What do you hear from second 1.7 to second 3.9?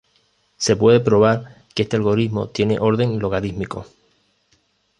que este algoritmo tiene orden logarítmico.